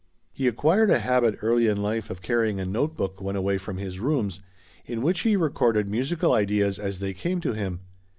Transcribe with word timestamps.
He 0.31 0.47
acquired 0.47 0.89
a 0.89 0.97
habit 0.97 1.37
early 1.43 1.67
in 1.67 1.79
life 1.79 2.09
of 2.09 2.23
carrying 2.23 2.59
a 2.59 2.65
note 2.65 2.97
book 2.97 3.21
when 3.21 3.35
away 3.35 3.59
from 3.59 3.77
his 3.77 3.99
rooms, 3.99 4.39
in 4.83 5.03
which 5.03 5.19
he 5.19 5.35
recorded 5.35 5.87
musical 5.87 6.33
ideas 6.33 6.79
as 6.79 6.97
they 6.97 7.13
came 7.13 7.39
to 7.41 7.53
him. 7.53 7.81